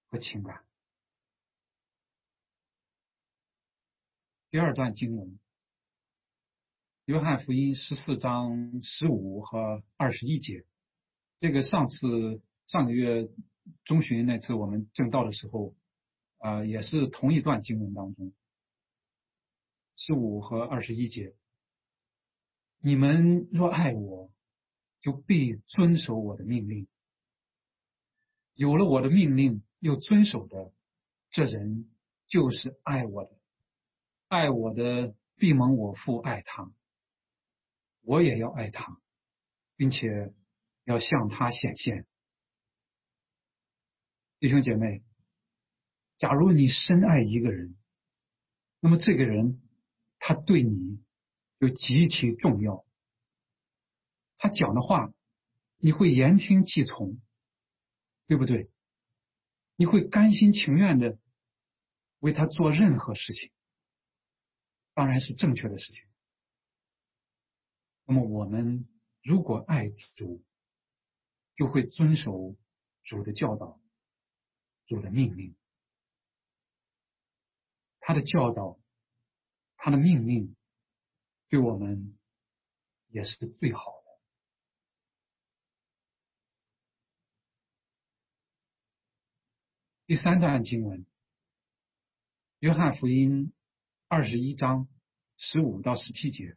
[0.06, 0.64] 和情感。
[4.50, 5.40] 第二段经文。
[7.04, 10.66] 约翰福音十四章十五和二十一节，
[11.38, 13.30] 这个上次上个月
[13.86, 15.74] 中旬那次我们正道的时候，
[16.36, 18.34] 啊，也是同一段经文当中，
[20.00, 21.34] 十五和二十一节，
[22.78, 24.30] 你们若爱我，
[25.00, 26.86] 就必遵守我的命令。
[28.54, 30.72] 有了我的命令又遵守的，
[31.30, 31.90] 这人
[32.28, 33.36] 就是爱我的，
[34.28, 36.72] 爱我的必蒙我父爱他。
[38.02, 39.00] 我也要爱他，
[39.74, 40.32] 并且
[40.84, 42.06] 要向他显现。
[44.38, 45.02] 弟兄姐妹，
[46.18, 47.76] 假如你深爱一个人，
[48.78, 49.60] 那么这个人
[50.18, 51.02] 他对你
[51.60, 52.84] 就极其重要。
[54.36, 55.12] 他讲的话，
[55.78, 57.20] 你会言听计从，
[58.26, 58.70] 对不对？
[59.76, 61.18] 你会甘心情愿的
[62.18, 63.52] 为他做任何事情，
[64.94, 66.04] 当然是正确的事情。
[68.04, 68.88] 那么，我们
[69.22, 70.44] 如果爱主，
[71.54, 72.56] 就会遵守
[73.04, 73.80] 主的教导、
[74.86, 75.56] 主的命令。
[78.00, 78.80] 他的教导、
[79.78, 80.54] 他的命令，
[81.48, 82.18] 对我们
[83.08, 84.08] 也是最好的。
[90.06, 91.02] 第三段经文，
[92.60, 93.46] 《约翰福音》
[94.08, 94.88] 二十一章
[95.36, 96.56] 十五到十七节。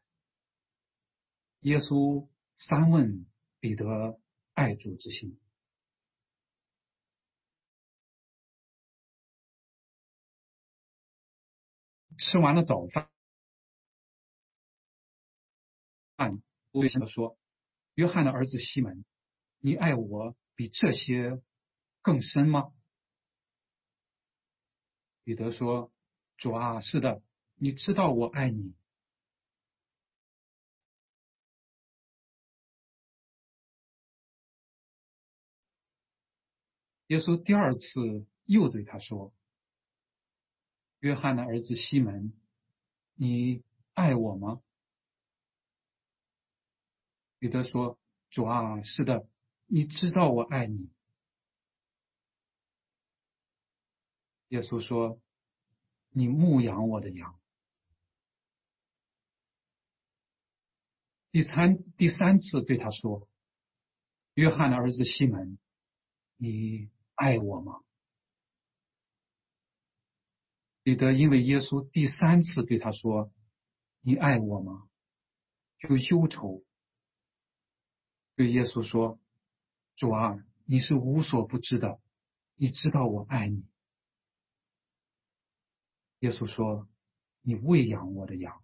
[1.59, 3.28] 耶稣三问
[3.59, 4.19] 彼得
[4.53, 5.40] 爱主之心。
[12.22, 13.09] 吃完了早饭，
[16.72, 17.38] 对他说
[17.95, 19.03] ：“约翰的儿子西门，
[19.59, 21.41] 你爱我比这些
[22.01, 22.72] 更深吗？”
[25.26, 25.91] 彼得说
[26.38, 27.22] ：“主啊，是的，
[27.55, 28.76] 你知道我爱你。”
[37.07, 39.34] 耶稣第二次又对他说
[41.02, 42.32] ：“约翰的儿子西门，
[43.16, 43.62] 你
[43.93, 44.62] 爱我吗？”
[47.38, 47.99] 彼得说
[48.32, 49.28] ：“主啊，是的，
[49.68, 50.89] 你知道我爱你。”
[54.47, 55.20] 耶稣说
[56.10, 57.38] ：“你牧养我的羊。”
[61.32, 63.28] 第三第三次对他说
[64.36, 65.60] ：“约翰的儿子西门，
[66.38, 67.84] 你。”爱我吗？
[70.84, 73.32] 彼得因为耶稣第三次对他说
[74.01, 74.88] ：“你爱我吗？”
[75.79, 76.63] 就忧愁，
[78.36, 79.19] 对耶稣说
[79.95, 81.99] ：“主啊，你是无所不知的，
[82.55, 83.65] 你知道我爱你。”
[86.19, 86.88] 耶稣说
[87.41, 88.63] ：“你喂养我的羊。”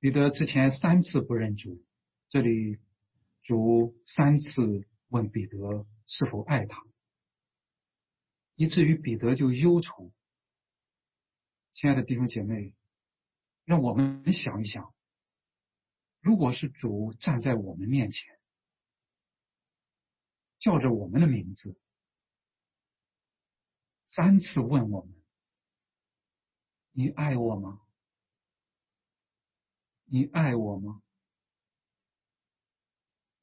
[0.00, 1.84] 彼得之前三次不认主，
[2.28, 2.78] 这里。
[3.46, 6.82] 主三次问彼得是否爱他，
[8.54, 10.12] 以至于彼得就忧愁。
[11.72, 12.74] 亲爱的弟兄姐妹，
[13.64, 14.94] 让我们想一想：
[16.20, 18.38] 如果是主站在我们面前，
[20.58, 21.76] 叫着我们的名字，
[24.06, 25.14] 三次问我们
[26.92, 27.80] ：“你爱我吗？
[30.04, 31.00] 你爱我吗？”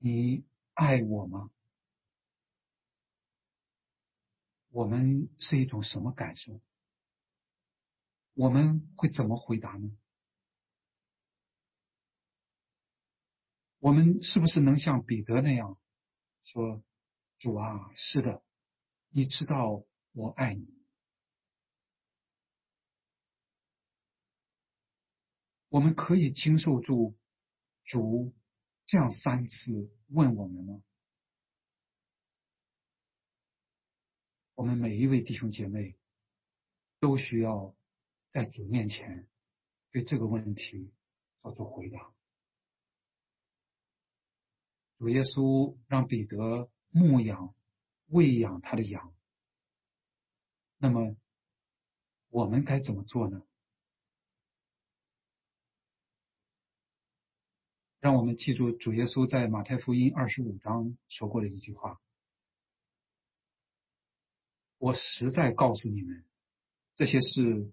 [0.03, 0.43] 你
[0.73, 1.51] 爱我吗？
[4.71, 6.59] 我们是一种什么感受？
[8.33, 9.91] 我们会怎么回答呢？
[13.79, 15.77] 我们是不是能像彼得那样
[16.43, 16.83] 说
[17.39, 18.41] ：“主啊，是的，
[19.09, 20.67] 你知道我爱你。”
[25.69, 27.17] 我们可以经受住
[27.85, 28.33] 主。
[28.87, 30.83] 这样三次问我们吗？
[34.61, 35.97] 我们每一位弟兄姐妹
[36.99, 37.75] 都需要
[38.29, 39.27] 在主面前
[39.89, 40.93] 对这个问题
[41.39, 42.13] 做出回答。
[44.99, 47.55] 主耶稣让彼得牧养、
[48.05, 49.11] 喂养他的羊，
[50.77, 51.15] 那么
[52.29, 53.41] 我们该怎么做呢？
[57.99, 61.99] 让我们记住主耶稣在马太福音二十五章说过的一句话
[64.81, 66.25] ：“我实在告诉你们，
[66.95, 67.71] 这些事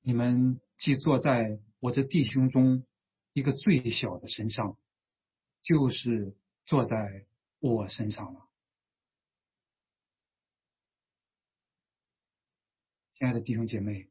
[0.00, 2.86] 你们既坐在我这弟兄中
[3.34, 4.78] 一个最小的身上，
[5.60, 6.34] 就是
[6.64, 7.26] 坐在
[7.58, 8.48] 我身上了。”
[13.12, 14.08] 亲爱的弟兄姐妹，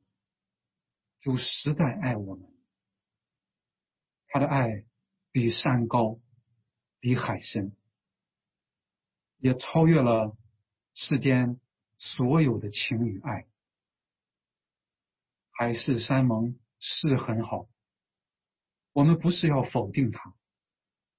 [1.20, 2.56] 主实在爱我们，
[4.28, 4.86] 他的爱。
[5.32, 6.22] 比山高，
[7.02, 7.76] 比海深，
[9.40, 10.38] 也超越了
[10.94, 11.60] 世间
[11.98, 13.48] 所有的情与爱。
[15.52, 17.68] 海誓山盟是很好，
[18.94, 20.36] 我们不是要否定它，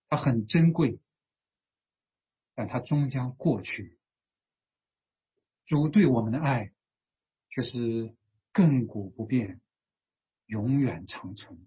[0.09, 1.01] 它很珍贵，
[2.55, 3.99] 但它终将过去。
[5.64, 6.72] 主对我们的爱
[7.51, 8.14] 却是
[8.53, 9.61] 亘古不变，
[10.47, 11.59] 永远长存。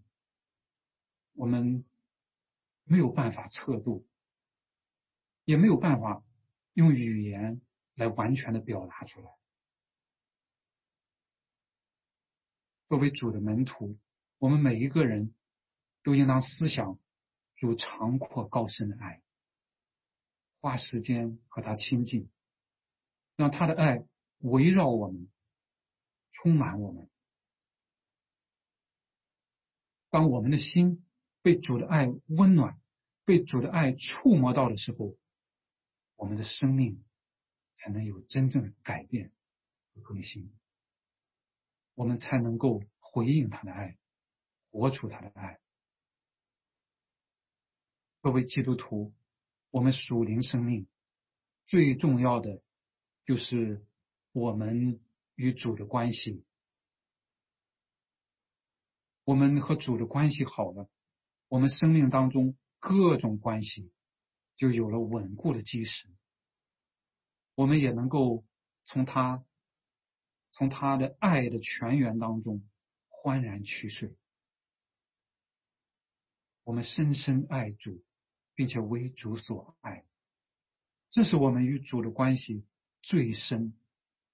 [1.34, 1.86] 我们。
[2.92, 4.08] 没有办法测度，
[5.46, 6.24] 也没有办法
[6.74, 7.62] 用语言
[8.00, 9.30] 来完全的表达出来。
[12.88, 14.00] 作为主的门徒，
[14.40, 15.36] 我们每一个人
[16.02, 16.98] 都应当思想
[17.56, 19.22] 主长阔高深的爱，
[20.62, 22.32] 花时间和他亲近，
[23.36, 24.08] 让他的爱
[24.40, 25.30] 围绕我们，
[26.32, 27.08] 充满我们。
[30.10, 31.06] 当我们的心
[31.44, 32.80] 被主的爱温暖。
[33.26, 35.16] 被主的爱触摸到的时候，
[36.16, 37.06] 我们的生命
[37.80, 39.32] 才能有真正的改变
[39.94, 40.52] 和更新，
[41.96, 43.98] 我们才能够回应他的爱，
[44.70, 45.60] 活出他的爱。
[48.22, 49.14] 作为基督徒，
[49.72, 50.88] 我们属灵生命
[51.66, 52.62] 最重要的
[53.24, 53.86] 就是
[54.34, 55.00] 我们
[55.36, 56.44] 与主的关系。
[59.24, 60.90] 我们和主的关系好了，
[61.48, 62.58] 我们生命当中。
[62.82, 63.92] 各种关系
[64.56, 66.08] 就有了稳固的基石，
[67.60, 68.46] 我们也能够
[68.86, 69.46] 从他
[70.54, 72.66] 从他的爱的泉源当中
[73.10, 74.16] 欢然去睡。
[76.64, 78.02] 我们深深爱主，
[78.56, 80.06] 并且为主所爱。
[81.10, 82.66] 这是我们与主的关系
[83.02, 83.78] 最深、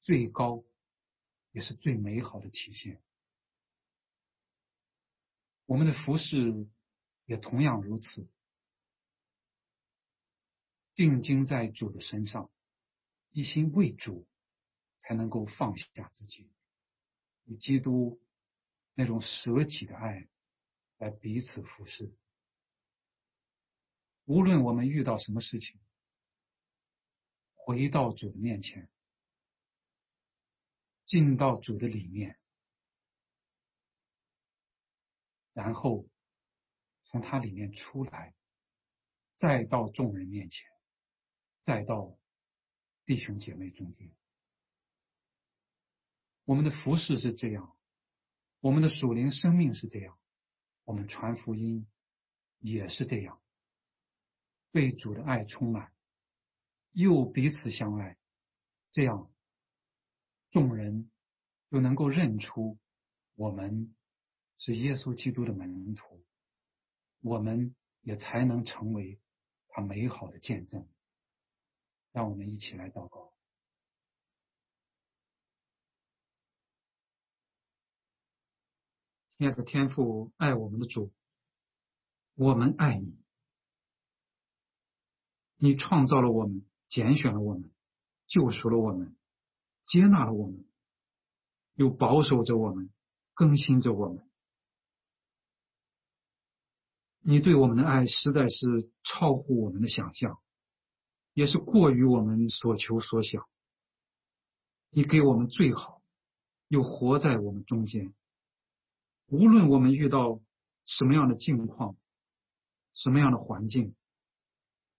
[0.02, 0.64] 最高，
[1.52, 3.02] 也是最美好的体现。
[5.66, 6.68] 我们的服饰
[7.26, 8.30] 也同样如此，
[10.94, 12.52] 定睛在主的身上，
[13.36, 14.26] 一心为主，
[14.98, 16.50] 才能够放下自己，
[17.44, 18.22] 以基督
[18.94, 20.30] 那种舍己的爱
[21.00, 22.16] 来彼此服侍。
[24.24, 25.82] 无论我们遇到什么事情，
[27.56, 28.90] 回到主的面前，
[31.04, 32.40] 进到主的里面。
[35.52, 36.08] 然后
[37.04, 38.34] 从它里面出来，
[39.36, 40.66] 再到众人面前，
[41.64, 42.18] 再到
[43.06, 44.12] 弟兄姐妹中间。
[46.44, 47.76] 我们的服饰是这样，
[48.60, 50.18] 我们的属灵生命是这样，
[50.84, 51.88] 我们传福音
[52.60, 53.42] 也是这样，
[54.72, 55.94] 被主的爱充满，
[56.92, 58.18] 又彼此相爱，
[58.92, 59.32] 这样
[60.50, 61.10] 众人
[61.70, 62.78] 就能够认出
[63.36, 63.96] 我们。
[64.58, 66.24] 是耶稣基督的门徒，
[67.20, 69.20] 我们也才能成为
[69.68, 70.88] 他美好的见证。
[72.16, 73.34] 让我们一起来祷告，
[79.36, 81.12] 亲爱的天父，爱我们的主，
[82.36, 83.20] 我们爱你。
[85.58, 87.70] 你创造了我们，拣选了我们，
[88.28, 89.18] 救赎了我们，
[89.84, 90.66] 接纳了我们，
[91.74, 92.94] 又保守着我们，
[93.34, 94.26] 更新着我们。
[97.20, 100.40] 你对我们的爱实在是超乎我们的想象，
[101.36, 103.48] 也是过于我们所求所想。
[104.90, 106.02] 你给我们最好，
[106.70, 108.16] 又活在我们中间。
[109.28, 110.42] 无论我们遇到
[110.86, 111.96] 什么样的境况、
[112.94, 113.94] 什么样的环境，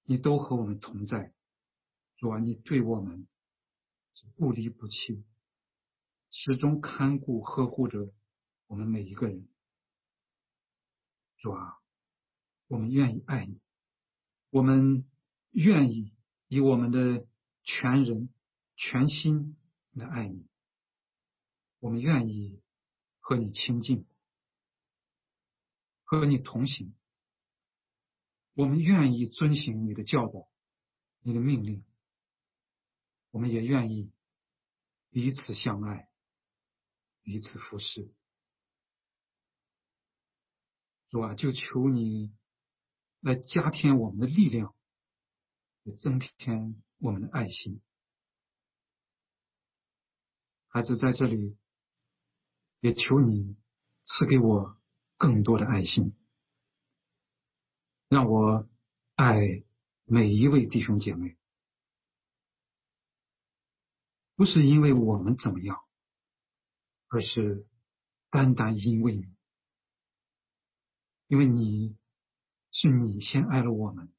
[0.05, 1.33] 你都和我们同在。
[2.19, 3.27] 主啊，你对我们
[4.37, 5.25] 不离不弃，
[6.31, 8.13] 始终看顾呵护着
[8.69, 9.49] 我们每一个人。
[11.39, 11.79] 主啊。
[12.69, 13.61] 我们愿意爱你，
[14.51, 15.09] 我们
[15.53, 16.13] 愿意
[16.49, 17.27] 以我们的
[17.63, 18.29] 全人、
[18.77, 19.57] 全心
[19.93, 20.47] 来爱你。
[21.79, 22.63] 我们愿意
[23.21, 24.07] 和你亲近，
[26.05, 26.95] 和你同行。
[28.55, 30.49] 我们愿意遵行你的教导、
[31.21, 31.85] 你的命令。
[33.31, 34.13] 我们也愿意
[35.11, 36.09] 彼此相爱，
[37.23, 38.13] 彼此服侍。
[41.11, 42.35] 主啊，就求你。
[43.21, 44.76] 来加添我们的力量，
[45.87, 47.81] 也增添我们的爱心。
[50.67, 51.57] 孩子在这里，
[52.81, 53.57] 也求你
[54.05, 54.77] 赐给我
[55.17, 56.17] 更多的爱心，
[58.09, 58.69] 让我
[59.15, 59.63] 爱
[60.05, 61.39] 每一位弟兄姐妹，
[64.35, 65.85] 不是因为我们怎么样，
[67.07, 67.65] 而是
[68.31, 69.37] 单单因为你，
[71.29, 71.97] 因为你。
[72.73, 74.13] 是你先爱了我们，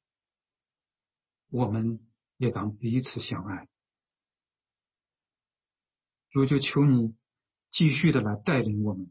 [1.50, 2.00] 我们
[2.36, 3.68] 也当彼此相爱。
[6.30, 7.14] 主就求你
[7.70, 9.10] 继续的来带领我们，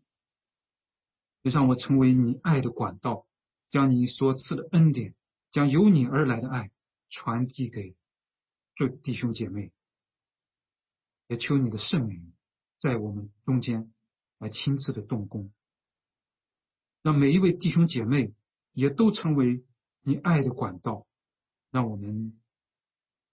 [1.42, 3.26] 也让我成为你爱的管道，
[3.70, 5.16] 将你所赐的恩典，
[5.52, 6.72] 将由你而来的爱
[7.10, 7.96] 传递给
[8.76, 9.72] 这弟兄姐妹。
[11.28, 12.34] 也求你的圣灵
[12.80, 13.94] 在我们中间
[14.38, 15.52] 来亲自的动工，
[17.02, 18.34] 让每一位弟兄姐妹。
[18.74, 19.66] 也都成为
[20.04, 21.08] 你爱的管道，
[21.72, 22.40] 让我们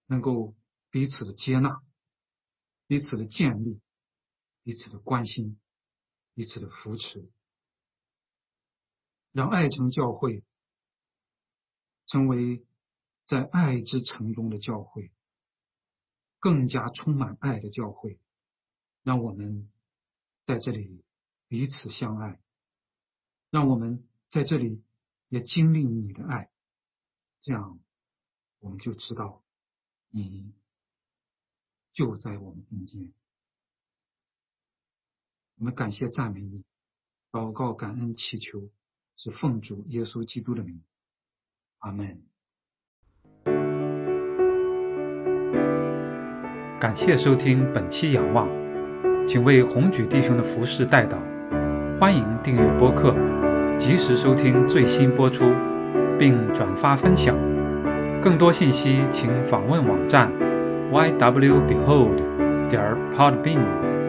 [0.06, 0.54] 能够
[0.90, 1.82] 彼此的接纳，
[2.86, 3.80] 彼此的建立，
[4.62, 5.58] 彼此的关心，
[6.34, 7.30] 彼此的扶持，
[9.32, 10.44] 让爱城教会
[12.06, 12.66] 成为
[13.26, 15.12] 在爱之城中的教会，
[16.38, 18.18] 更加充满爱的教会。
[19.02, 19.70] 让我们
[20.44, 21.04] 在这里
[21.48, 22.40] 彼此相爱，
[23.50, 24.82] 让我们在这里。
[25.30, 26.48] 也经历你的爱，
[27.40, 27.80] 这样
[28.64, 29.42] 我们就知道
[30.08, 30.54] 你
[31.92, 33.12] 就在我们中间。
[35.58, 36.64] 我们感谢赞美你，
[37.30, 38.70] 祷告感恩祈求，
[39.16, 40.82] 是奉主耶稣基督的名，
[41.80, 42.22] 阿门。
[46.80, 48.48] 感谢收听本期仰望，
[49.28, 51.18] 请为红举弟兄的服饰代祷，
[52.00, 53.14] 欢迎订阅播客。
[53.78, 55.44] 及时收听最新播出，
[56.18, 57.36] 并转发分享。
[58.24, 60.32] 更多信息请访问网站
[60.90, 62.16] ywbehold.
[62.70, 63.60] 点 podbean.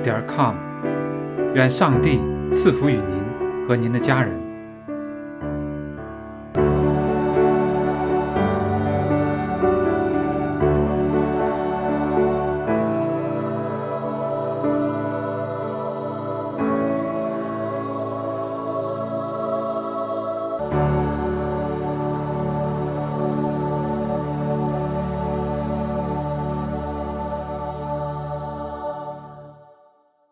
[0.01, 0.55] 点 com。
[1.53, 4.44] 愿上帝赐福于您和您的家人。